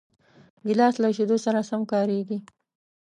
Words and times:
ګیلاس 0.67 0.95
له 1.03 1.07
شیدو 1.15 1.37
سره 1.45 1.59
هم 1.69 1.81
کارېږي. 1.91 2.37